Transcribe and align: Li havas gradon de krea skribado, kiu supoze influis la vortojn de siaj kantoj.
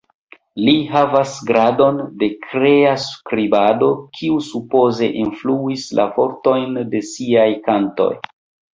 Li 0.67 0.71
havas 0.93 1.33
gradon 1.49 1.99
de 2.23 2.29
krea 2.47 2.95
skribado, 3.05 3.91
kiu 4.17 4.41
supoze 4.49 5.13
influis 5.27 5.87
la 6.01 6.11
vortojn 6.19 6.85
de 6.97 7.07
siaj 7.15 7.51
kantoj. 7.71 8.15